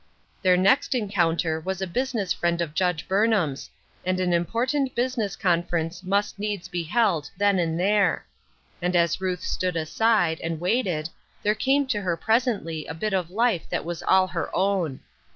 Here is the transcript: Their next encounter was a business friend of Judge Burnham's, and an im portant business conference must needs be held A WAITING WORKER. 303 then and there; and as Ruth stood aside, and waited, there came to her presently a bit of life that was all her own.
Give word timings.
Their 0.41 0.57
next 0.57 0.95
encounter 0.95 1.59
was 1.59 1.79
a 1.79 1.85
business 1.85 2.33
friend 2.33 2.59
of 2.59 2.73
Judge 2.73 3.07
Burnham's, 3.07 3.69
and 4.03 4.19
an 4.19 4.33
im 4.33 4.45
portant 4.45 4.95
business 4.95 5.35
conference 5.35 6.01
must 6.03 6.39
needs 6.39 6.67
be 6.67 6.81
held 6.81 7.29
A 7.39 7.43
WAITING 7.43 7.57
WORKER. 7.57 7.57
303 7.57 7.63
then 7.67 7.69
and 7.69 7.79
there; 8.01 8.25
and 8.81 8.95
as 8.95 9.21
Ruth 9.21 9.43
stood 9.43 9.75
aside, 9.75 10.39
and 10.41 10.59
waited, 10.59 11.09
there 11.43 11.53
came 11.53 11.85
to 11.85 12.01
her 12.01 12.17
presently 12.17 12.87
a 12.87 12.95
bit 12.95 13.13
of 13.13 13.29
life 13.29 13.69
that 13.69 13.85
was 13.85 14.01
all 14.01 14.25
her 14.25 14.49
own. 14.55 15.01